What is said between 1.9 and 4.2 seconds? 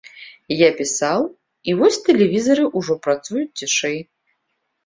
тэлевізары ўжо працуюць цішэй.